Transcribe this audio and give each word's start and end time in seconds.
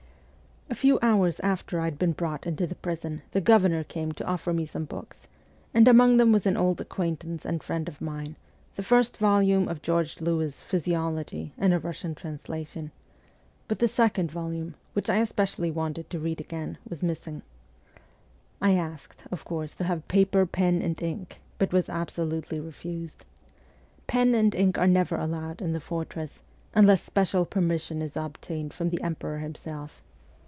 A 0.69 0.73
few 0.81 0.99
hours 1.01 1.41
after 1.41 1.81
I 1.81 1.85
had 1.85 1.99
been 1.99 2.13
brought 2.13 2.47
into 2.47 2.65
the 2.65 2.75
prison 2.75 3.23
the 3.33 3.41
governor 3.41 3.83
came 3.83 4.13
to 4.13 4.25
offer 4.25 4.53
me 4.53 4.65
some 4.65 4.85
books, 4.85 5.27
and 5.73 5.85
among 5.85 6.15
them 6.15 6.31
was 6.31 6.45
an 6.47 6.55
old 6.55 6.79
acquaintance 6.79 7.45
and 7.45 7.61
friend 7.61 7.89
of 7.89 7.99
mine, 7.99 8.37
the 8.77 8.81
first 8.81 9.17
volume 9.17 9.67
of 9.67 9.81
George 9.81 10.21
Lewes's 10.21 10.61
'Physiology,' 10.61 11.51
in 11.57 11.73
a 11.73 11.77
Russian 11.79 12.15
translation; 12.15 12.91
but 13.67 13.79
the 13.79 13.87
second 13.89 14.31
volume, 14.31 14.75
which 14.93 15.09
I 15.09 15.17
especially 15.17 15.69
wanted 15.71 16.09
to 16.09 16.19
read 16.19 16.39
again, 16.39 16.77
was 16.89 17.03
missing. 17.03 17.41
I 18.61 18.71
asked, 18.71 19.25
of 19.29 19.43
course, 19.43 19.75
to 19.75 19.83
have 19.83 20.07
paper, 20.07 20.45
pen, 20.45 20.81
and 20.81 20.99
ink, 21.01 21.41
but 21.57 21.73
was 21.73 21.89
absolutely 21.89 22.61
refused. 22.61 23.25
Pen 24.07 24.33
and 24.33 24.55
ink 24.55 24.77
are 24.77 24.87
never 24.87 25.17
allowed 25.17 25.61
in 25.61 25.73
the 25.73 25.81
fortress, 25.81 26.41
unless 26.73 27.03
special 27.03 27.45
permission 27.45 28.01
is 28.01 28.15
obtained 28.15 28.73
from 28.73 28.89
the 28.89 29.01
Emperor 29.01 29.39
himself. 29.39 30.01